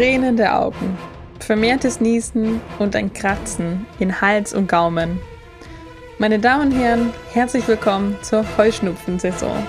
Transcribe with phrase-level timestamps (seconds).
[0.00, 0.96] tränende Augen,
[1.40, 5.20] vermehrtes Niesen und ein Kratzen in Hals und Gaumen.
[6.18, 9.62] Meine Damen und Herren, herzlich willkommen zur Heuschnupfensaison.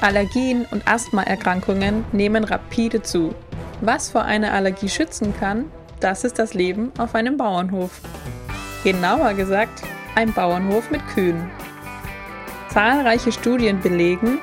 [0.00, 3.34] Allergien und Asthmaerkrankungen nehmen rapide zu.
[3.82, 5.66] Was vor einer Allergie schützen kann,
[6.00, 8.00] das ist das Leben auf einem Bauernhof.
[8.84, 9.82] Genauer gesagt,
[10.14, 11.50] ein Bauernhof mit Kühen.
[12.70, 14.38] Zahlreiche Studien belegen,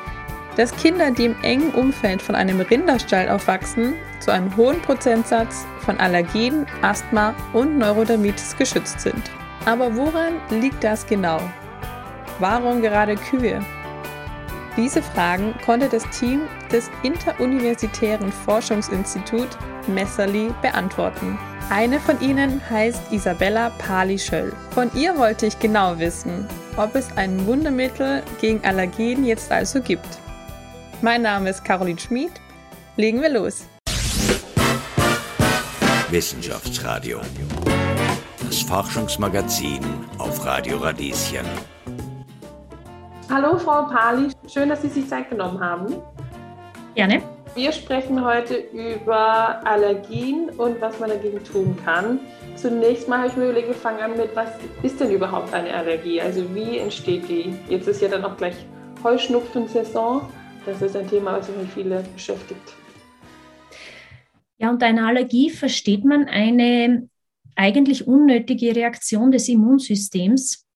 [0.56, 5.98] dass Kinder, die im engen Umfeld von einem Rinderstall aufwachsen, zu einem hohen Prozentsatz von
[6.00, 9.24] Allergien, Asthma und Neurodermitis geschützt sind.
[9.66, 11.40] Aber woran liegt das genau?
[12.40, 13.64] Warum gerade Kühe?
[14.78, 19.50] Diese Fragen konnte das Team des Interuniversitären Forschungsinstitut
[19.88, 21.38] Messerli beantworten.
[21.70, 24.54] Eine von ihnen heißt Isabella Pali-Schöll.
[24.72, 30.20] Von ihr wollte ich genau wissen, ob es ein Wundermittel gegen Allergien jetzt also gibt.
[31.04, 32.30] Mein Name ist Caroline Schmid.
[32.96, 33.66] Legen wir los.
[36.12, 37.20] Wissenschaftsradio.
[38.46, 39.80] Das Forschungsmagazin
[40.20, 41.46] auf Radio Radieschen.
[43.32, 45.96] Hallo Frau Pali, schön, dass Sie sich Zeit genommen haben.
[46.94, 47.24] Gerne.
[47.56, 52.20] Wir sprechen heute über Allergien und was man dagegen tun kann.
[52.56, 54.50] Zunächst mal habe ich mir überlegt, wir fangen an mit, was
[54.84, 56.22] ist denn überhaupt eine Allergie?
[56.22, 57.56] Also wie entsteht die?
[57.70, 58.56] Jetzt ist ja dann auch gleich
[59.04, 60.30] Heuschnupfensaison.
[60.66, 62.76] Das ist ein Thema, was mich viele beschäftigt.
[64.60, 67.10] Ja, und eine Allergie versteht man eine
[67.56, 70.68] eigentlich unnötige Reaktion des Immunsystems.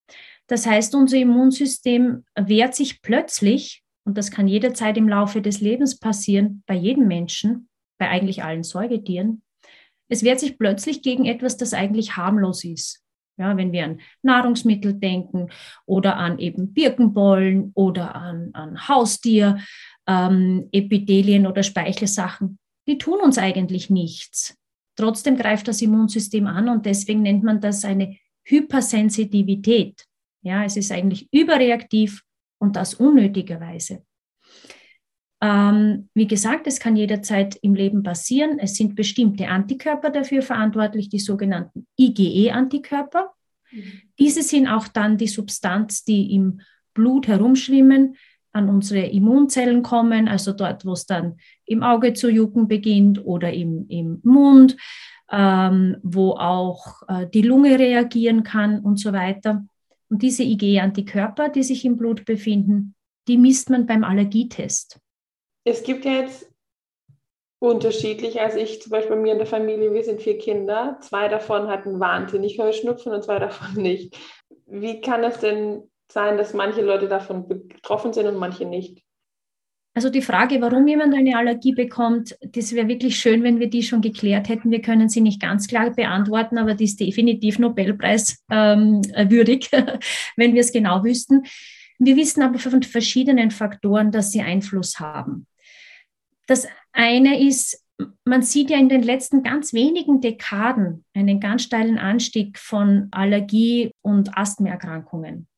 [0.48, 5.98] Das heißt, unser Immunsystem wehrt sich plötzlich, und das kann jederzeit im Laufe des Lebens
[5.98, 9.42] passieren, bei jedem Menschen, bei eigentlich allen Säugetieren.
[10.08, 13.05] Es wehrt sich plötzlich gegen etwas, das eigentlich harmlos ist.
[13.38, 15.50] Ja, wenn wir an Nahrungsmittel denken
[15.84, 19.58] oder an eben Birkenbollen oder an, an Haustier,
[20.06, 24.56] ähm, Epithelien oder Speichelsachen, die tun uns eigentlich nichts.
[24.96, 30.06] Trotzdem greift das Immunsystem an und deswegen nennt man das eine Hypersensitivität.
[30.42, 32.22] Ja, es ist eigentlich überreaktiv
[32.58, 34.04] und das unnötigerweise.
[35.40, 38.58] Ähm, wie gesagt, es kann jederzeit im Leben passieren.
[38.58, 43.32] Es sind bestimmte Antikörper dafür verantwortlich, die sogenannten IgE-Antikörper.
[43.70, 43.82] Mhm.
[44.18, 46.60] Diese sind auch dann die Substanz, die im
[46.94, 48.16] Blut herumschwimmen,
[48.52, 51.36] an unsere Immunzellen kommen, also dort, wo es dann
[51.66, 54.78] im Auge zu jucken beginnt oder im, im Mund,
[55.30, 59.66] ähm, wo auch äh, die Lunge reagieren kann und so weiter.
[60.08, 62.94] Und diese IgE-Antikörper, die sich im Blut befinden,
[63.28, 65.00] die misst man beim Allergietest.
[65.66, 66.48] Es gibt ja jetzt
[67.58, 68.40] unterschiedlich.
[68.40, 70.98] Also ich zum Beispiel bei mir in der Familie, wir sind vier Kinder.
[71.00, 74.16] Zwei davon hatten wahnsinnig Heuschnupfen und zwei davon nicht.
[74.66, 79.02] Wie kann es denn sein, dass manche Leute davon betroffen sind und manche nicht?
[79.92, 83.82] Also die Frage, warum jemand eine Allergie bekommt, das wäre wirklich schön, wenn wir die
[83.82, 84.70] schon geklärt hätten.
[84.70, 89.00] Wir können sie nicht ganz klar beantworten, aber die ist definitiv Nobelpreis ähm,
[89.30, 89.70] würdig,
[90.36, 91.42] wenn wir es genau wüssten.
[91.98, 95.46] Wir wissen aber von verschiedenen Faktoren, dass sie Einfluss haben.
[96.46, 97.84] Das eine ist,
[98.24, 103.92] man sieht ja in den letzten ganz wenigen Dekaden einen ganz steilen Anstieg von Allergie-
[104.02, 105.48] und Asthmaerkrankungen.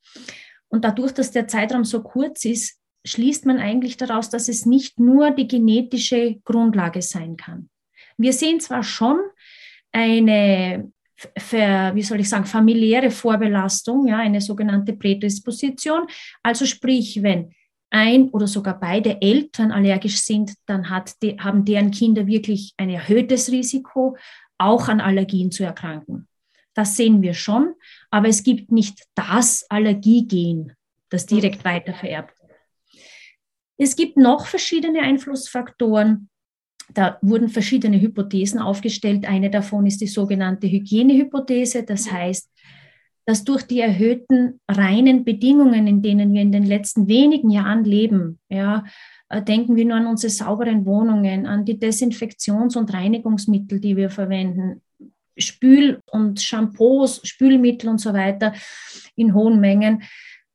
[0.68, 5.00] Und dadurch, dass der Zeitraum so kurz ist, schließt man eigentlich daraus, dass es nicht
[5.00, 7.70] nur die genetische Grundlage sein kann.
[8.18, 9.18] Wir sehen zwar schon
[9.92, 10.92] eine,
[11.50, 16.06] wie soll ich sagen, familiäre Vorbelastung, ja, eine sogenannte Prädisposition.
[16.42, 17.52] Also sprich, wenn
[17.90, 20.86] ein oder sogar beide Eltern allergisch sind, dann
[21.22, 24.16] die, haben deren Kinder wirklich ein erhöhtes Risiko,
[24.58, 26.26] auch an Allergien zu erkranken.
[26.74, 27.74] Das sehen wir schon,
[28.10, 30.74] aber es gibt nicht das Allergiegen,
[31.08, 32.34] das direkt weiter vererbt
[33.78, 36.28] Es gibt noch verschiedene Einflussfaktoren.
[36.94, 39.26] Da wurden verschiedene Hypothesen aufgestellt.
[39.26, 41.82] Eine davon ist die sogenannte Hygienehypothese.
[41.84, 42.50] Das heißt,
[43.28, 48.38] dass durch die erhöhten reinen Bedingungen, in denen wir in den letzten wenigen Jahren leben,
[48.48, 48.84] ja,
[49.28, 54.08] äh, denken wir nur an unsere sauberen Wohnungen, an die Desinfektions- und Reinigungsmittel, die wir
[54.08, 54.80] verwenden,
[55.36, 58.54] Spül- und Shampoos, Spülmittel und so weiter
[59.14, 60.04] in hohen Mengen.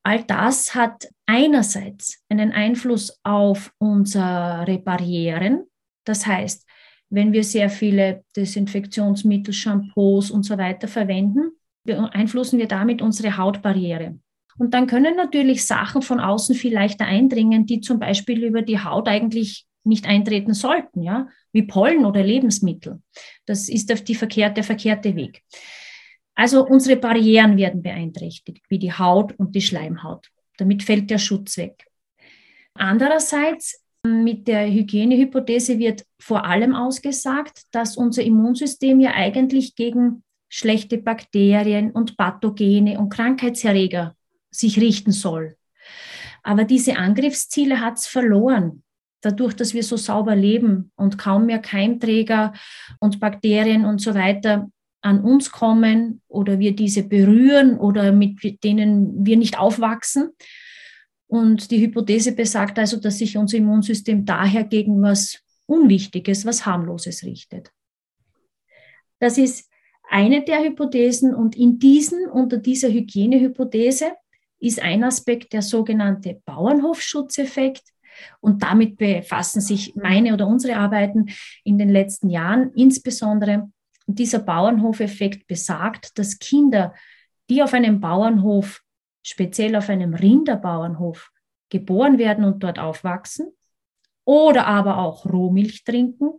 [0.01, 5.65] All das hat einerseits einen Einfluss auf unsere Barrieren.
[6.05, 6.67] Das heißt,
[7.11, 11.51] wenn wir sehr viele Desinfektionsmittel, Shampoos und so weiter verwenden,
[11.83, 14.19] beeinflussen wir damit unsere Hautbarriere.
[14.57, 18.79] Und dann können natürlich Sachen von außen viel leichter eindringen, die zum Beispiel über die
[18.79, 23.01] Haut eigentlich nicht eintreten sollten, ja, wie Pollen oder Lebensmittel.
[23.45, 25.41] Das ist auf die verkehrte, der verkehrte Weg.
[26.35, 30.29] Also unsere Barrieren werden beeinträchtigt, wie die Haut und die Schleimhaut.
[30.57, 31.85] Damit fällt der Schutz weg.
[32.75, 40.23] Andererseits Mit der Hygienehypothese wird vor allem ausgesagt, dass unser Immunsystem ja eigentlich gegen
[40.55, 44.15] schlechte Bakterien und Pathogene und Krankheitserreger
[44.51, 45.57] sich richten soll.
[46.43, 48.83] Aber diese Angriffsziele hat es verloren.
[49.21, 52.53] Dadurch, dass wir so sauber leben und kaum mehr Keimträger
[52.99, 54.69] und Bakterien und so weiter
[55.01, 60.33] an uns kommen oder wir diese berühren oder mit denen wir nicht aufwachsen.
[61.25, 67.23] Und die Hypothese besagt also, dass sich unser Immunsystem daher gegen was Unwichtiges, was Harmloses
[67.23, 67.71] richtet.
[69.17, 69.72] Das ist
[70.13, 74.11] eine der Hypothesen und in diesen, unter dieser Hygienehypothese,
[74.59, 77.81] ist ein Aspekt der sogenannte Bauernhofschutzeffekt.
[78.39, 81.29] Und damit befassen sich meine oder unsere Arbeiten
[81.63, 83.71] in den letzten Jahren insbesondere.
[84.05, 86.93] Und dieser Bauernhofeffekt besagt, dass Kinder,
[87.49, 88.83] die auf einem Bauernhof,
[89.23, 91.31] speziell auf einem Rinderbauernhof,
[91.69, 93.47] geboren werden und dort aufwachsen
[94.25, 96.33] oder aber auch Rohmilch trinken,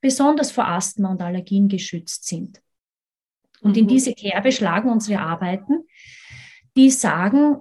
[0.00, 2.61] besonders vor Asthma und Allergien geschützt sind.
[3.62, 3.88] Und in mhm.
[3.88, 5.84] diese Kerbe schlagen unsere Arbeiten,
[6.76, 7.56] die sagen,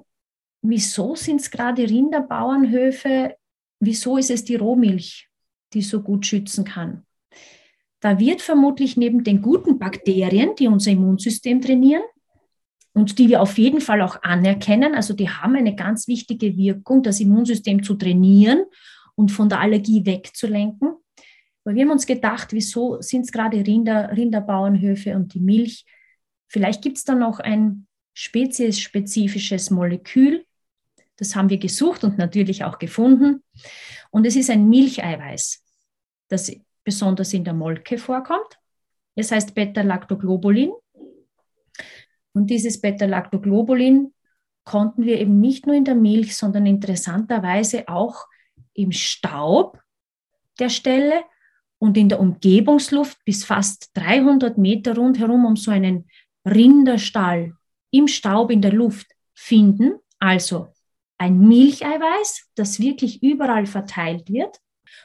[0.62, 3.36] wieso sind es gerade Rinderbauernhöfe,
[3.80, 5.30] wieso ist es die Rohmilch,
[5.74, 7.06] die so gut schützen kann.
[8.00, 12.02] Da wird vermutlich neben den guten Bakterien, die unser Immunsystem trainieren
[12.94, 17.04] und die wir auf jeden Fall auch anerkennen, also die haben eine ganz wichtige Wirkung,
[17.04, 18.64] das Immunsystem zu trainieren
[19.16, 20.96] und von der Allergie wegzulenken.
[21.64, 25.86] Aber wir haben uns gedacht, wieso sind es gerade Rinder, Rinderbauernhöfe und die Milch?
[26.48, 30.46] Vielleicht gibt es da noch ein speziesspezifisches Molekül.
[31.18, 33.44] Das haben wir gesucht und natürlich auch gefunden.
[34.10, 35.64] Und es ist ein Milcheiweiß,
[36.30, 36.52] das
[36.84, 38.60] besonders in der Molke vorkommt.
[39.16, 40.72] Es heißt Beta-Lactoglobulin.
[42.34, 44.14] Und dieses Beta-Lactoglobulin
[44.64, 48.26] konnten wir eben nicht nur in der Milch, sondern interessanterweise auch
[48.74, 49.80] im Staub
[50.60, 51.24] der Stelle
[51.82, 56.06] und in der Umgebungsluft bis fast 300 Meter rundherum um so einen
[56.46, 57.54] Rinderstall
[57.90, 60.68] im Staub in der Luft finden, also
[61.18, 64.58] ein Milcheiweiß, das wirklich überall verteilt wird.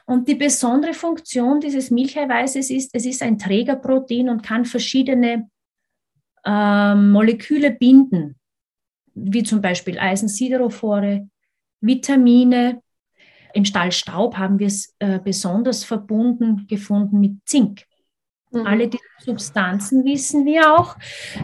[0.04, 5.48] Und die besondere Funktion dieses Milcheiweißes ist, es ist ein Trägerprotein und kann verschiedene
[6.44, 8.36] äh, Moleküle binden,
[9.14, 11.26] wie zum Beispiel Eisensiderophore,
[11.80, 12.82] Vitamine.
[13.56, 17.84] Im Stallstaub haben wir es äh, besonders verbunden gefunden mit Zink.
[18.50, 18.66] Mhm.
[18.66, 20.94] Alle diese Substanzen wissen wir auch,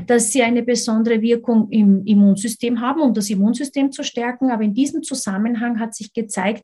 [0.06, 4.50] dass sie eine besondere Wirkung im Immunsystem haben, um das Immunsystem zu stärken.
[4.50, 6.62] Aber in diesem Zusammenhang hat sich gezeigt,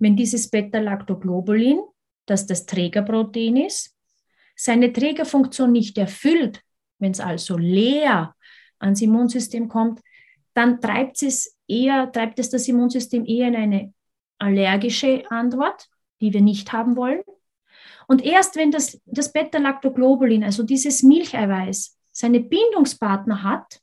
[0.00, 1.78] wenn dieses Beta-Lactoglobulin,
[2.26, 3.94] das das Trägerprotein ist,
[4.56, 6.62] seine Trägerfunktion nicht erfüllt,
[6.98, 8.34] wenn es also leer
[8.80, 10.00] ans Immunsystem kommt,
[10.52, 13.93] dann treibt es eher, treibt es das Immunsystem eher in eine
[14.44, 15.88] allergische Antwort,
[16.20, 17.22] die wir nicht haben wollen.
[18.06, 23.80] Und erst wenn das, das Beta-Lactoglobulin, also dieses Milcheiweiß, seine Bindungspartner hat,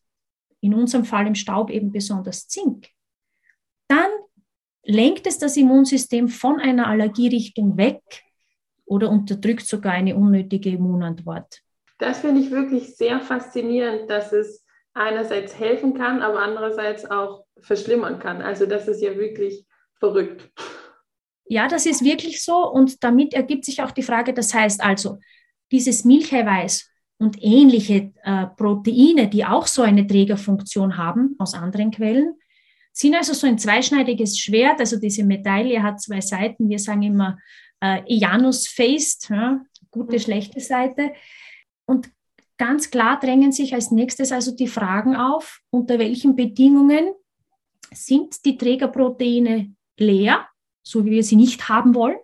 [0.61, 2.87] in unserem Fall im Staub eben besonders Zink,
[3.87, 4.09] dann
[4.83, 8.01] lenkt es das Immunsystem von einer Allergierichtung weg
[8.85, 11.61] oder unterdrückt sogar eine unnötige Immunantwort.
[11.97, 14.63] Das finde ich wirklich sehr faszinierend, dass es
[14.93, 18.41] einerseits helfen kann, aber andererseits auch verschlimmern kann.
[18.41, 19.65] Also das ist ja wirklich
[20.01, 20.49] verrückt.
[21.45, 25.19] Ja, das ist wirklich so und damit ergibt sich auch die Frage, das heißt also,
[25.71, 26.89] dieses Milcheiweiß
[27.19, 32.33] und ähnliche äh, Proteine, die auch so eine Trägerfunktion haben aus anderen Quellen,
[32.91, 34.79] sind also so ein zweischneidiges Schwert.
[34.79, 36.69] Also diese Medaille hat zwei Seiten.
[36.69, 37.37] Wir sagen immer
[37.81, 40.19] äh, Janus faced, ja, gute, mhm.
[40.19, 41.13] schlechte Seite.
[41.85, 42.09] Und
[42.57, 47.13] ganz klar drängen sich als nächstes also die Fragen auf, unter welchen Bedingungen
[47.93, 50.47] sind die Trägerproteine leer
[50.83, 52.17] so wie wir sie nicht haben wollen?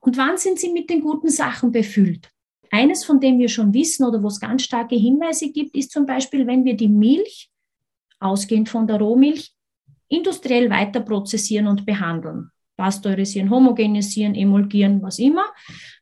[0.00, 2.30] Und wann sind sie mit den guten Sachen befüllt?
[2.70, 6.06] Eines, von dem wir schon wissen oder wo es ganz starke Hinweise gibt, ist zum
[6.06, 7.50] Beispiel, wenn wir die Milch,
[8.20, 9.52] ausgehend von der Rohmilch,
[10.08, 12.50] industriell weiter prozessieren und behandeln.
[12.76, 15.44] Pasteurisieren, homogenisieren, emulgieren, was immer.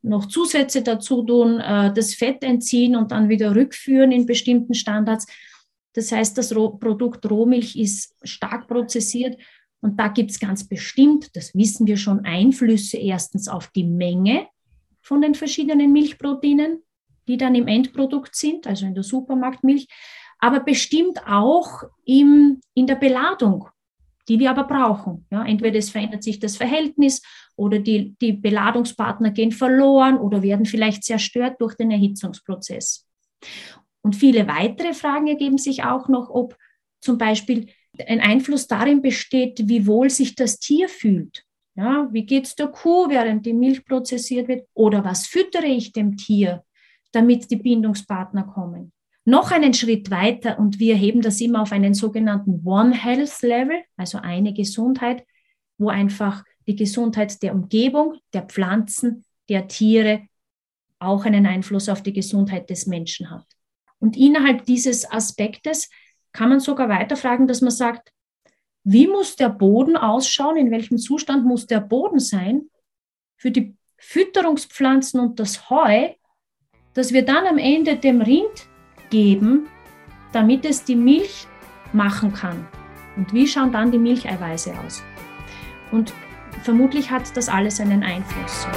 [0.02, 5.26] Noch Zusätze dazu tun, äh, das Fett entziehen und dann wieder rückführen in bestimmten Standards.
[5.94, 9.36] Das heißt, das Produkt Rohmilch ist stark prozessiert
[9.80, 14.48] und da gibt es ganz bestimmt, das wissen wir schon, Einflüsse erstens auf die Menge
[15.00, 16.82] von den verschiedenen Milchproteinen,
[17.28, 19.86] die dann im Endprodukt sind, also in der Supermarktmilch,
[20.38, 23.68] aber bestimmt auch im, in der Beladung,
[24.28, 25.26] die wir aber brauchen.
[25.30, 27.22] Ja, entweder es verändert sich das Verhältnis
[27.56, 33.06] oder die, die Beladungspartner gehen verloren oder werden vielleicht zerstört durch den Erhitzungsprozess.
[34.02, 36.56] Und viele weitere Fragen ergeben sich auch noch, ob
[37.00, 37.68] zum Beispiel
[38.06, 41.44] ein Einfluss darin besteht, wie wohl sich das Tier fühlt.
[41.74, 44.66] Ja, wie geht es der Kuh, während die Milch prozessiert wird?
[44.74, 46.64] Oder was füttere ich dem Tier,
[47.12, 48.92] damit die Bindungspartner kommen?
[49.24, 53.82] Noch einen Schritt weiter und wir heben das immer auf einen sogenannten One Health Level,
[53.96, 55.24] also eine Gesundheit,
[55.76, 60.22] wo einfach die Gesundheit der Umgebung, der Pflanzen, der Tiere
[60.98, 63.46] auch einen Einfluss auf die Gesundheit des Menschen hat.
[64.00, 65.88] Und innerhalb dieses Aspektes
[66.38, 68.12] kann man sogar weiterfragen, dass man sagt,
[68.84, 72.70] wie muss der Boden ausschauen, in welchem Zustand muss der Boden sein
[73.36, 76.10] für die Fütterungspflanzen und das Heu,
[76.94, 78.68] dass wir dann am Ende dem Rind
[79.10, 79.66] geben,
[80.32, 81.48] damit es die Milch
[81.92, 82.68] machen kann.
[83.16, 85.02] Und wie schauen dann die Milcheiweiße aus?
[85.90, 86.14] Und
[86.62, 88.68] vermutlich hat das alles einen Einfluss.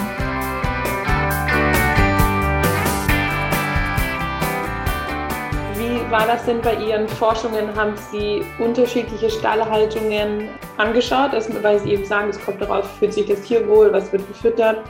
[6.11, 7.73] War das denn bei Ihren Forschungen?
[7.73, 13.27] Haben Sie unterschiedliche Stallhaltungen angeschaut, also, weil Sie eben sagen, es kommt darauf, fühlt sich
[13.27, 14.85] das Tier wohl, was wird gefüttert?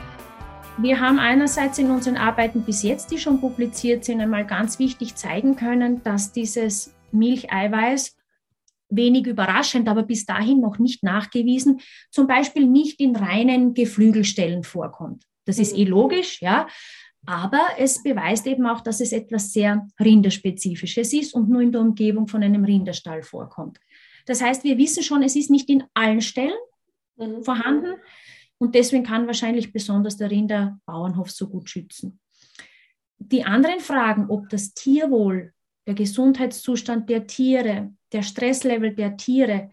[0.78, 5.14] Wir haben einerseits in unseren Arbeiten bis jetzt, die schon publiziert sind, einmal ganz wichtig
[5.14, 8.16] zeigen können, dass dieses Milcheiweiß
[8.88, 15.22] wenig überraschend, aber bis dahin noch nicht nachgewiesen, zum Beispiel nicht in reinen Geflügelstellen vorkommt.
[15.44, 16.66] Das ist eh logisch, ja.
[17.24, 21.80] Aber es beweist eben auch, dass es etwas sehr Rinderspezifisches ist und nur in der
[21.80, 23.78] Umgebung von einem Rinderstall vorkommt.
[24.26, 26.58] Das heißt, wir wissen schon, es ist nicht in allen Stellen
[27.16, 27.42] mhm.
[27.42, 27.94] vorhanden
[28.58, 32.20] und deswegen kann wahrscheinlich besonders der Rinderbauernhof so gut schützen.
[33.18, 35.52] Die anderen Fragen, ob das Tierwohl,
[35.86, 39.70] der Gesundheitszustand der Tiere, der Stresslevel der Tiere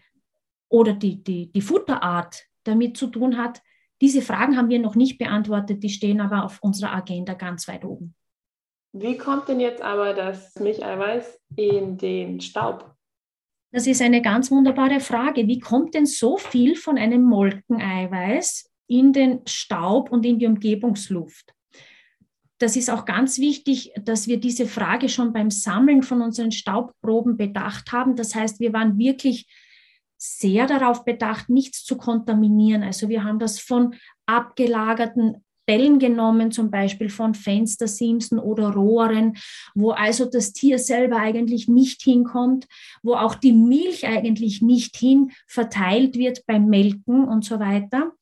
[0.68, 3.62] oder die, die, die Futterart damit zu tun hat,
[4.00, 7.84] diese Fragen haben wir noch nicht beantwortet, die stehen aber auf unserer Agenda ganz weit
[7.84, 8.14] oben.
[8.92, 12.94] Wie kommt denn jetzt aber das Milcheiweiß in den Staub?
[13.72, 15.46] Das ist eine ganz wunderbare Frage.
[15.46, 21.54] Wie kommt denn so viel von einem Molkeneiweiß in den Staub und in die Umgebungsluft?
[22.58, 27.36] Das ist auch ganz wichtig, dass wir diese Frage schon beim Sammeln von unseren Staubproben
[27.36, 28.16] bedacht haben.
[28.16, 29.46] Das heißt, wir waren wirklich
[30.20, 32.82] sehr darauf bedacht, nichts zu kontaminieren.
[32.82, 33.94] Also wir haben das von
[34.26, 39.36] abgelagerten Bällen genommen, zum Beispiel von Fenstersimsen oder Rohren,
[39.74, 42.66] wo also das Tier selber eigentlich nicht hinkommt,
[43.02, 48.12] wo auch die Milch eigentlich nicht hin verteilt wird beim Melken und so weiter.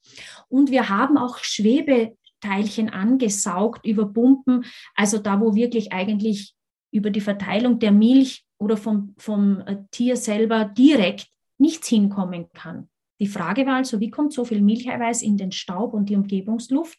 [0.49, 6.55] Und wir haben auch Schwebeteilchen angesaugt über Pumpen, also da, wo wirklich eigentlich
[6.93, 11.28] über die Verteilung der Milch oder vom, vom äh, Tier selber direkt
[11.59, 12.88] nichts hinkommen kann.
[13.21, 16.99] Die Frage war also, wie kommt so viel Milcheiweiß in den Staub und die Umgebungsluft?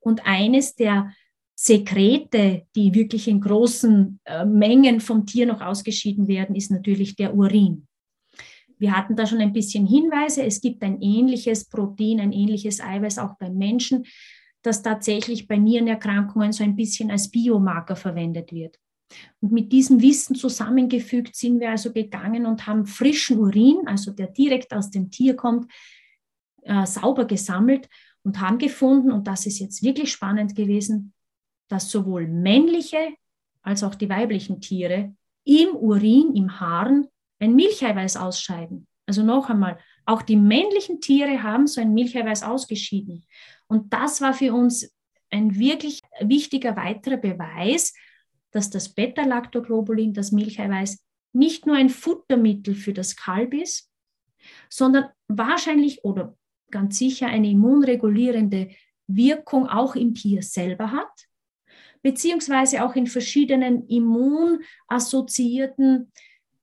[0.00, 1.12] Und eines der
[1.54, 7.34] Sekrete, die wirklich in großen äh, Mengen vom Tier noch ausgeschieden werden, ist natürlich der
[7.34, 7.86] Urin.
[8.78, 10.42] Wir hatten da schon ein bisschen Hinweise.
[10.42, 14.06] Es gibt ein ähnliches Protein, ein ähnliches Eiweiß auch beim Menschen,
[14.62, 18.78] das tatsächlich bei Nierenerkrankungen so ein bisschen als Biomarker verwendet wird.
[19.40, 24.28] Und mit diesem Wissen zusammengefügt sind wir also gegangen und haben frischen Urin, also der
[24.28, 25.70] direkt aus dem Tier kommt,
[26.62, 27.88] äh, sauber gesammelt
[28.22, 31.12] und haben gefunden, und das ist jetzt wirklich spannend gewesen,
[31.68, 33.14] dass sowohl männliche
[33.62, 35.14] als auch die weiblichen Tiere
[35.44, 38.86] im Urin, im Haaren ein Milcheiweiß ausscheiden.
[39.06, 43.24] Also noch einmal, auch die männlichen Tiere haben so ein Milcheiweiß ausgeschieden.
[43.66, 44.92] Und das war für uns
[45.30, 47.94] ein wirklich wichtiger weiterer Beweis,
[48.50, 50.98] dass das Beta-Lactoglobulin, das Milcheiweiß,
[51.32, 53.90] nicht nur ein Futtermittel für das Kalb ist,
[54.68, 56.36] sondern wahrscheinlich oder
[56.70, 58.70] ganz sicher eine immunregulierende
[59.06, 61.26] Wirkung auch im Tier selber hat,
[62.02, 66.12] beziehungsweise auch in verschiedenen immunassoziierten,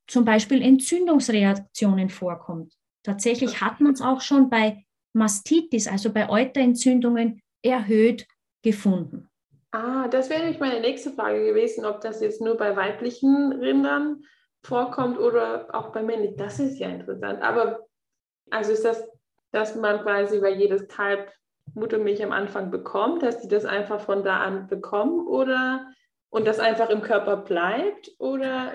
[0.07, 2.73] zum Beispiel Entzündungsreaktionen vorkommt.
[3.03, 8.27] Tatsächlich hat man es auch schon bei Mastitis, also bei Euterentzündungen, erhöht
[8.61, 9.26] gefunden.
[9.77, 14.23] Ah, das wäre nämlich meine nächste Frage gewesen, ob das jetzt nur bei weiblichen Rindern
[14.63, 16.35] vorkommt oder auch bei männlichen.
[16.35, 17.43] Das ist ja interessant.
[17.43, 17.85] Aber
[18.49, 19.07] also ist das,
[19.51, 21.31] dass man quasi bei jedes Kalb
[21.75, 25.85] Muttermilch am Anfang bekommt, dass die das einfach von da an bekommen oder
[26.29, 28.73] und das einfach im Körper bleibt oder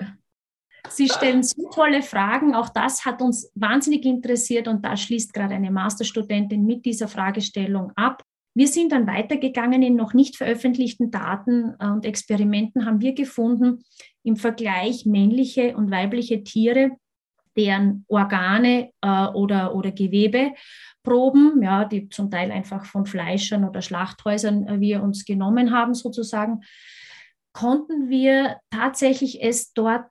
[0.87, 2.55] Sie stellen so tolle Fragen.
[2.55, 7.91] Auch das hat uns wahnsinnig interessiert und da schließt gerade eine Masterstudentin mit dieser Fragestellung
[7.95, 8.23] ab.
[8.55, 13.83] Wir sind dann weitergegangen in noch nicht veröffentlichten Daten äh, und Experimenten haben wir gefunden,
[14.23, 16.91] im Vergleich männliche und weibliche Tiere,
[17.57, 24.67] deren Organe äh, oder, oder Gewebeproben, ja, die zum Teil einfach von Fleischern oder Schlachthäusern
[24.67, 26.61] äh, wir uns genommen haben, sozusagen,
[27.53, 30.07] konnten wir tatsächlich es dort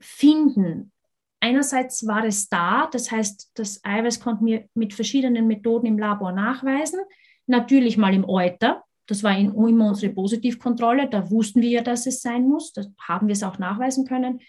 [0.00, 0.92] finden,
[1.40, 6.32] einerseits war es da, das heißt, das Eiweiß konnten wir mit verschiedenen Methoden im Labor
[6.32, 7.00] nachweisen.
[7.48, 12.06] Natürlich mal im Euter, das war in, immer unsere Positivkontrolle, da wussten wir ja, dass
[12.06, 14.40] es sein muss, da haben wir es auch nachweisen können.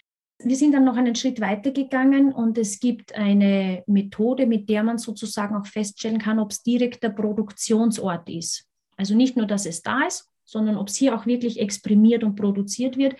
[0.42, 4.82] Wir sind dann noch einen Schritt weiter gegangen und es gibt eine Methode, mit der
[4.82, 8.66] man sozusagen auch feststellen kann, ob es direkt der Produktionsort ist.
[8.98, 12.36] Also nicht nur, dass es da ist, sondern ob es hier auch wirklich exprimiert und
[12.36, 13.16] produziert wird.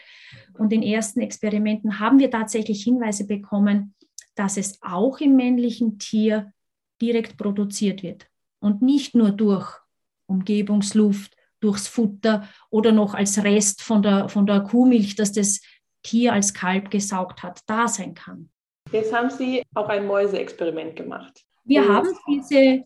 [0.59, 3.95] Und in ersten Experimenten haben wir tatsächlich Hinweise bekommen,
[4.35, 6.53] dass es auch im männlichen Tier
[7.01, 8.31] direkt produziert wird
[8.61, 9.79] und nicht nur durch
[10.27, 15.61] Umgebungsluft, durchs Futter oder noch als Rest von der, von der Kuhmilch, dass das
[16.03, 18.51] Tier als Kalb gesaugt hat, da sein kann.
[18.93, 21.45] Jetzt haben Sie auch ein Mäuseexperiment gemacht.
[21.65, 22.85] Wir haben diese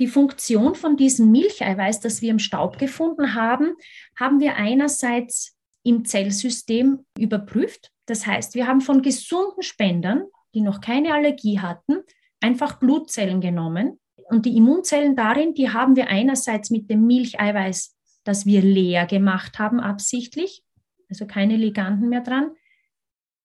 [0.00, 3.76] die Funktion von diesem Milcheiweiß, das wir im Staub gefunden haben,
[4.18, 7.92] haben wir einerseits im Zellsystem überprüft.
[8.06, 10.24] Das heißt, wir haben von gesunden Spendern,
[10.54, 11.98] die noch keine Allergie hatten,
[12.40, 13.99] einfach Blutzellen genommen.
[14.30, 19.58] Und die Immunzellen darin, die haben wir einerseits mit dem Milcheiweiß, das wir leer gemacht
[19.58, 20.62] haben, absichtlich,
[21.08, 22.52] also keine Liganden mehr dran,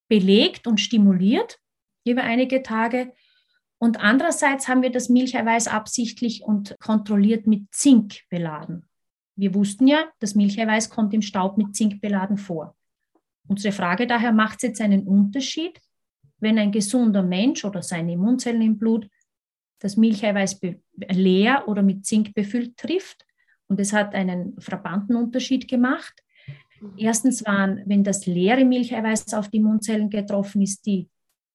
[0.08, 1.58] belegt und stimuliert
[2.04, 3.12] über einige Tage
[3.78, 8.88] und andererseits haben wir das Milcheiweiß absichtlich und kontrolliert mit Zink beladen.
[9.34, 12.74] Wir wussten ja, das Milcheiweiß kommt im Staub mit Zink beladen vor.
[13.46, 15.78] Unsere Frage daher, macht es jetzt einen Unterschied,
[16.38, 19.08] wenn ein gesunder Mensch oder seine Immunzellen im Blut
[19.78, 20.60] das Milcheiweiß
[21.10, 23.24] leer oder mit Zink befüllt trifft?
[23.68, 26.22] Und es hat einen frappanten Unterschied gemacht.
[26.96, 31.08] Erstens waren, wenn das leere Milcheiweiß auf die Immunzellen getroffen ist, die,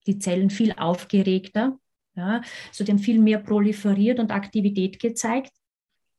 [0.07, 1.79] die Zellen viel aufgeregter,
[2.15, 5.53] ja, so dem viel mehr proliferiert und Aktivität gezeigt.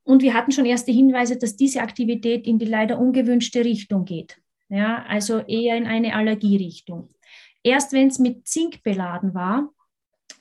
[0.05, 4.39] Und wir hatten schon erste Hinweise, dass diese Aktivität in die leider ungewünschte Richtung geht.
[4.69, 7.09] Ja, also eher in eine Allergierichtung.
[7.63, 9.69] Erst wenn es mit Zink beladen war,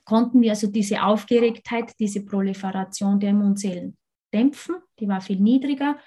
[0.05, 3.97] konnten wir also diese Aufgeregtheit, diese Proliferation der Immunzellen
[4.33, 4.75] dämpfen.
[4.99, 5.97] Die war viel niedriger.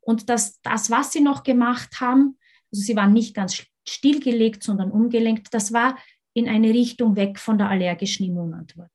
[0.00, 2.38] Und das, das, was sie noch gemacht haben,
[2.72, 5.96] also sie waren nicht ganz stillgelegt, sondern umgelenkt, das war
[6.34, 8.90] in eine Richtung weg von der allergischen Immunantwort.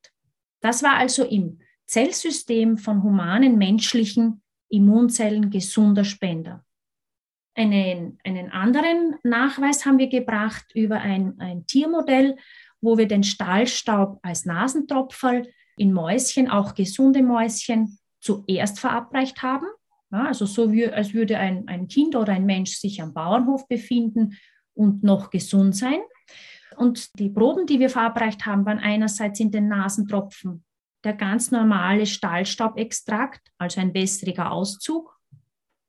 [0.62, 6.66] Das war also im Zellsystem von humanen, menschlichen Immunzellen gesunder Spender.
[7.56, 12.38] Einen, einen anderen Nachweis haben wir gebracht über ein, ein Tiermodell,
[12.82, 19.68] wo wir den Stahlstaub als Nasentropferl in Mäuschen, auch gesunde Mäuschen, zuerst verabreicht haben.
[20.12, 23.68] Ja, also so wie, als würde ein, ein Kind oder ein Mensch sich am Bauernhof
[23.68, 24.38] befinden
[24.74, 26.00] und noch gesund sein.
[26.76, 30.64] Und die Proben, die wir verabreicht haben, waren einerseits in den Nasentropfen
[31.04, 35.18] der ganz normale Stahlstaubextrakt, also ein wässriger Auszug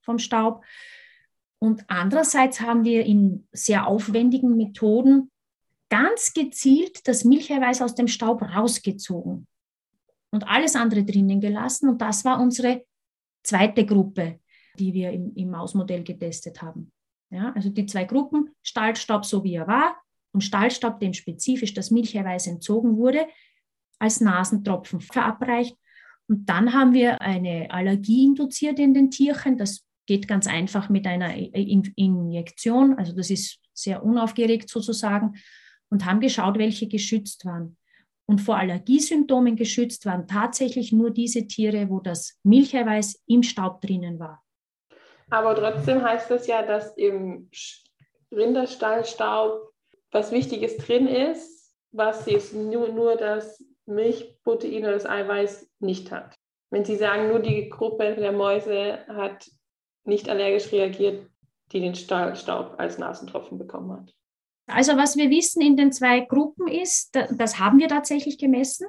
[0.03, 0.65] vom Staub.
[1.59, 5.30] Und andererseits haben wir in sehr aufwendigen Methoden
[5.91, 9.47] ganz gezielt das Milcheiweiß aus dem Staub rausgezogen
[10.31, 11.91] und alles andere drinnen gelassen.
[11.91, 12.85] Und das war unsere
[13.43, 14.41] zweite Gruppe,
[14.79, 16.91] die wir im, im Mausmodell getestet haben.
[17.31, 19.97] Ja, also die zwei Gruppen, Stahlstaub so wie er war,
[20.33, 23.27] und Stahlstaub, dem spezifisch das Milcheiweiß entzogen wurde,
[23.99, 25.77] als Nasentropfen verabreicht.
[26.29, 29.59] Und dann haben wir eine Allergie induziert in den Tierchen.
[29.59, 32.97] Das geht ganz einfach mit einer Injektion.
[32.97, 35.35] Also das ist sehr unaufgeregt sozusagen.
[35.91, 37.77] Und haben geschaut, welche geschützt waren.
[38.27, 44.21] Und vor Allergiesymptomen geschützt waren tatsächlich nur diese Tiere, wo das Milcheiweiß im Staub drinnen
[44.21, 44.43] war.
[45.31, 47.51] Aber trotzdem heißt das ja, dass im
[48.31, 49.73] Rinderstallstaub
[50.13, 56.37] was Wichtiges drin ist, was jetzt nur, nur das Milchprotein oder das Eiweiß nicht hat.
[56.71, 59.51] Wenn Sie sagen, nur die Gruppe der Mäuse hat
[60.05, 61.29] nicht allergisch reagiert,
[61.73, 64.15] die den Staub als Nasentropfen bekommen hat.
[64.73, 68.87] Also was wir wissen in den zwei Gruppen ist, das haben wir tatsächlich gemessen,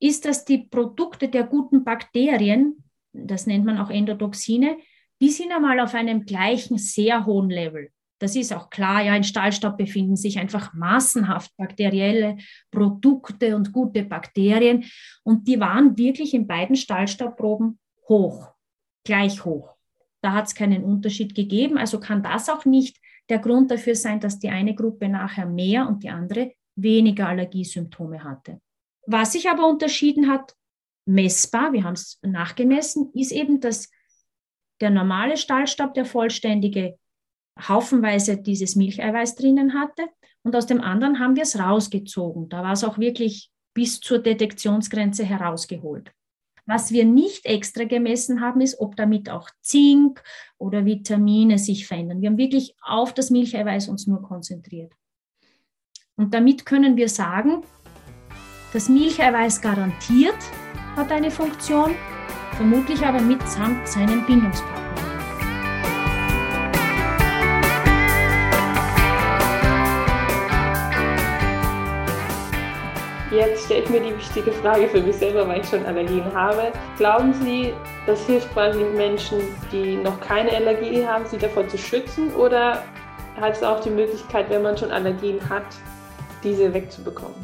[0.00, 4.76] ist, dass die Produkte der guten Bakterien, das nennt man auch Endotoxine,
[5.20, 7.90] die sind einmal auf einem gleichen, sehr hohen Level.
[8.18, 12.36] Das ist auch klar, ja, in Stahlstaub befinden sich einfach massenhaft bakterielle
[12.70, 14.84] Produkte und gute Bakterien.
[15.24, 18.48] Und die waren wirklich in beiden Stahlstaubproben hoch,
[19.04, 19.74] gleich hoch.
[20.20, 21.78] Da hat es keinen Unterschied gegeben.
[21.78, 25.88] Also kann das auch nicht der Grund dafür sein, dass die eine Gruppe nachher mehr
[25.88, 28.60] und die andere weniger Allergiesymptome hatte.
[29.06, 30.54] Was sich aber unterschieden hat,
[31.06, 33.90] messbar, wir haben es nachgemessen, ist eben, dass
[34.80, 36.98] der normale Stahlstaub, der vollständige,
[37.68, 40.08] haufenweise dieses Milcheiweiß drinnen hatte.
[40.42, 42.48] Und aus dem anderen haben wir es rausgezogen.
[42.48, 46.12] Da war es auch wirklich bis zur Detektionsgrenze herausgeholt.
[46.66, 50.22] Was wir nicht extra gemessen haben, ist, ob damit auch Zink
[50.58, 52.20] oder Vitamine sich verändern.
[52.20, 54.92] Wir haben wirklich auf das Milcheiweiß uns nur konzentriert.
[56.16, 57.62] Und damit können wir sagen,
[58.72, 60.38] das Milcheiweiß garantiert
[60.96, 61.94] hat eine Funktion,
[62.52, 64.81] vermutlich aber mitsamt seinen Bindungspartner.
[73.32, 76.70] Jetzt stellt mir die wichtige Frage für mich selber, weil ich schon Allergien habe.
[76.98, 77.72] Glauben Sie,
[78.04, 79.38] das hilft quasi Menschen,
[79.72, 82.30] die noch keine Allergie haben, sie davor zu schützen?
[82.34, 82.84] Oder
[83.40, 85.64] hat es auch die Möglichkeit, wenn man schon Allergien hat,
[86.44, 87.34] diese wegzubekommen?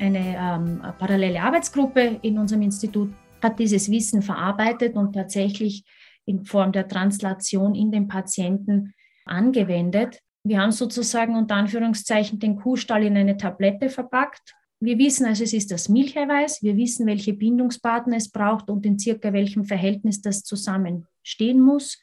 [0.00, 5.84] Eine ähm, parallele Arbeitsgruppe in unserem Institut hat dieses Wissen verarbeitet und tatsächlich
[6.24, 8.94] in Form der Translation in den Patienten
[9.26, 10.18] angewendet.
[10.42, 15.52] Wir haben sozusagen unter Anführungszeichen den Kuhstall in eine Tablette verpackt wir wissen also, es
[15.52, 16.62] ist das Milcheiweiß.
[16.62, 22.00] Wir wissen, welche Bindungspartner es braucht und in circa welchem Verhältnis das zusammenstehen muss.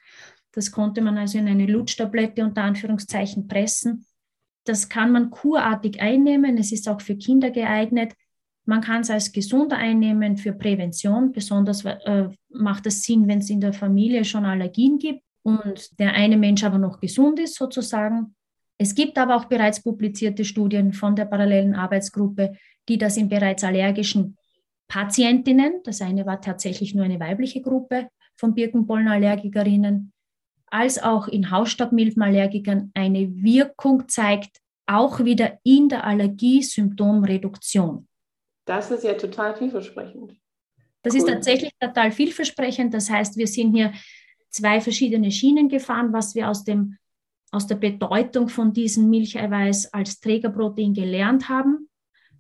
[0.54, 4.06] Das konnte man also in eine Lutschtablette unter Anführungszeichen pressen.
[4.66, 6.58] Das kann man kurartig einnehmen.
[6.58, 8.14] Es ist auch für Kinder geeignet.
[8.66, 11.32] Man kann es als gesunder einnehmen für Prävention.
[11.32, 16.14] Besonders äh, macht es Sinn, wenn es in der Familie schon Allergien gibt und der
[16.14, 18.36] eine Mensch aber noch gesund ist sozusagen.
[18.78, 22.54] Es gibt aber auch bereits publizierte Studien von der parallelen Arbeitsgruppe,
[22.90, 24.38] die das in bereits allergischen
[24.88, 30.12] Patientinnen, das eine war tatsächlich nur eine weibliche Gruppe von Birkenpollenallergikerinnen,
[30.68, 38.08] als auch in Hausstaubmilbenallergikern eine Wirkung zeigt, auch wieder in der Allergiesymptomreduktion.
[38.66, 40.38] Das ist ja total vielversprechend.
[41.02, 41.20] Das cool.
[41.20, 42.94] ist tatsächlich total vielversprechend.
[42.94, 43.94] Das heißt, wir sind hier
[44.50, 46.98] zwei verschiedene Schienen gefahren, was wir aus dem
[47.54, 51.89] aus der Bedeutung von diesem Milcheiweiß als Trägerprotein gelernt haben.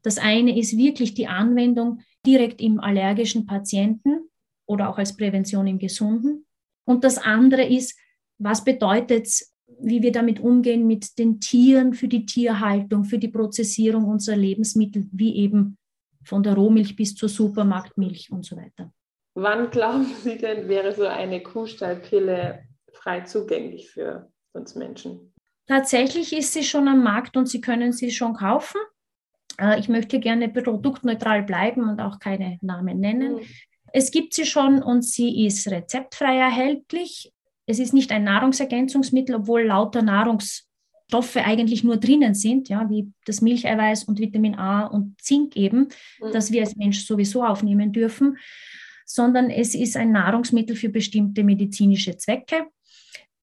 [0.01, 4.29] Das eine ist wirklich die Anwendung direkt im allergischen Patienten
[4.65, 6.45] oder auch als Prävention im Gesunden.
[6.85, 7.97] Und das andere ist,
[8.39, 13.27] was bedeutet es, wie wir damit umgehen mit den Tieren für die Tierhaltung, für die
[13.27, 15.77] Prozessierung unserer Lebensmittel, wie eben
[16.23, 18.91] von der Rohmilch bis zur Supermarktmilch und so weiter.
[19.35, 25.33] Wann glauben Sie denn, wäre so eine Kuhstallpille frei zugänglich für uns Menschen?
[25.67, 28.79] Tatsächlich ist sie schon am Markt und Sie können sie schon kaufen.
[29.59, 33.35] Äh, ich möchte gerne produktneutral bleiben und auch keine Namen nennen.
[33.35, 33.41] Mhm.
[33.93, 37.31] Es gibt sie schon und sie ist rezeptfrei erhältlich.
[37.67, 43.41] Es ist nicht ein Nahrungsergänzungsmittel, obwohl lauter Nahrungsstoffe eigentlich nur drinnen sind, ja, wie das
[43.41, 45.89] Milcheiweiß und Vitamin A und Zink eben,
[46.19, 46.31] mhm.
[46.33, 48.37] das wir als Mensch sowieso aufnehmen dürfen,
[49.05, 52.65] sondern es ist ein Nahrungsmittel für bestimmte medizinische Zwecke.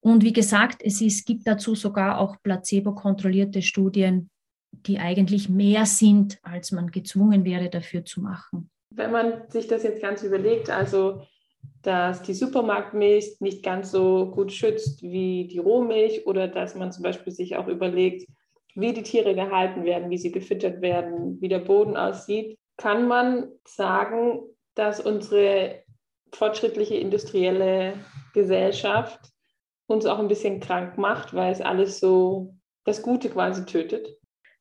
[0.01, 4.29] Und wie gesagt, es ist, gibt dazu sogar auch placebo-kontrollierte Studien,
[4.71, 8.69] die eigentlich mehr sind, als man gezwungen wäre, dafür zu machen.
[8.89, 11.21] Wenn man sich das jetzt ganz überlegt, also
[11.83, 17.03] dass die Supermarktmilch nicht ganz so gut schützt wie die Rohmilch oder dass man zum
[17.03, 18.27] Beispiel sich auch überlegt,
[18.75, 23.49] wie die Tiere gehalten werden, wie sie gefüttert werden, wie der Boden aussieht, kann man
[23.65, 24.41] sagen,
[24.75, 25.83] dass unsere
[26.31, 27.93] fortschrittliche industrielle
[28.33, 29.19] Gesellschaft
[29.91, 34.07] uns auch ein bisschen krank macht, weil es alles so das Gute quasi tötet?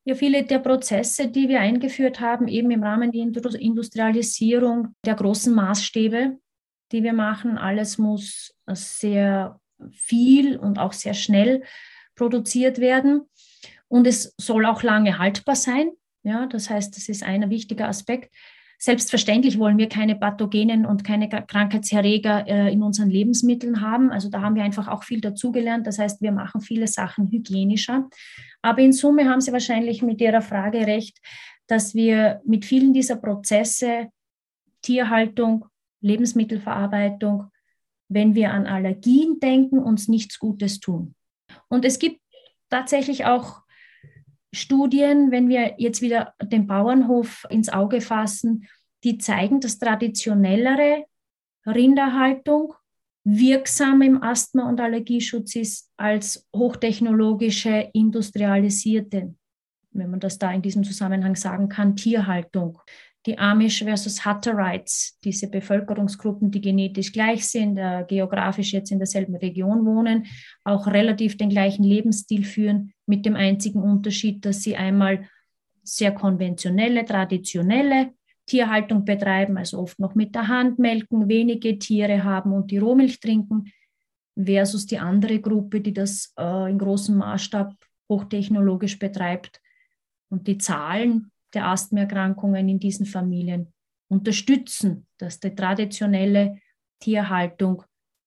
[0.04, 5.54] Ja, viele der Prozesse, die wir eingeführt haben, eben im Rahmen der Industrialisierung der großen
[5.54, 6.38] Maßstäbe,
[6.92, 9.60] die wir machen, alles muss sehr
[9.92, 11.62] viel und auch sehr schnell
[12.16, 13.28] produziert werden.
[13.88, 15.90] Und es soll auch lange haltbar sein.
[16.22, 18.34] Ja, das heißt, das ist ein wichtiger Aspekt.
[18.82, 24.10] Selbstverständlich wollen wir keine Pathogenen und keine Krankheitserreger äh, in unseren Lebensmitteln haben.
[24.10, 25.86] Also da haben wir einfach auch viel dazugelernt.
[25.86, 28.08] Das heißt, wir machen viele Sachen hygienischer.
[28.62, 31.18] Aber in Summe haben Sie wahrscheinlich mit Ihrer Frage recht,
[31.66, 34.08] dass wir mit vielen dieser Prozesse,
[34.80, 35.66] Tierhaltung,
[36.00, 37.50] Lebensmittelverarbeitung,
[38.08, 41.14] wenn wir an Allergien denken, uns nichts Gutes tun.
[41.68, 42.22] Und es gibt
[42.70, 43.60] tatsächlich auch
[44.52, 48.66] Studien, wenn wir jetzt wieder den Bauernhof ins Auge fassen,
[49.04, 51.04] die zeigen, dass traditionellere
[51.66, 52.74] Rinderhaltung
[53.24, 59.34] wirksam im Asthma- und Allergieschutz ist als hochtechnologische, industrialisierte,
[59.92, 62.78] wenn man das da in diesem Zusammenhang sagen kann, Tierhaltung
[63.26, 69.36] die Amish versus Hutterites, diese Bevölkerungsgruppen, die genetisch gleich sind, äh, geografisch jetzt in derselben
[69.36, 70.26] Region wohnen,
[70.64, 75.28] auch relativ den gleichen Lebensstil führen, mit dem einzigen Unterschied, dass sie einmal
[75.82, 78.12] sehr konventionelle, traditionelle
[78.46, 83.20] Tierhaltung betreiben, also oft noch mit der Hand melken, wenige Tiere haben und die Rohmilch
[83.20, 83.70] trinken,
[84.36, 87.74] versus die andere Gruppe, die das äh, in großem Maßstab
[88.08, 89.60] hochtechnologisch betreibt.
[90.30, 93.72] Und die Zahlen der Asthmaerkrankungen in diesen Familien
[94.08, 96.60] unterstützen, dass die traditionelle
[97.00, 97.84] Tierhaltung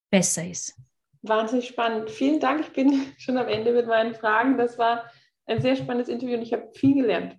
[0.09, 0.75] besser ist.
[1.21, 2.09] Wahnsinnig spannend.
[2.09, 2.61] Vielen Dank.
[2.61, 4.57] Ich bin schon am Ende mit meinen Fragen.
[4.57, 5.05] Das war
[5.45, 7.37] ein sehr spannendes Interview und ich habe viel gelernt.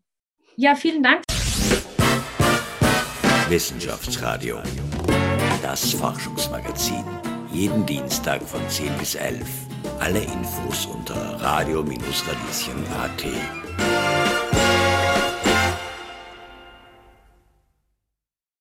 [0.57, 1.23] Ja, vielen Dank.
[3.49, 4.59] Wissenschaftsradio.
[5.63, 7.05] Das Forschungsmagazin.
[7.53, 9.47] Jeden Dienstag von 10 bis 11.
[10.01, 13.64] Alle Infos unter radio-radieschen.at.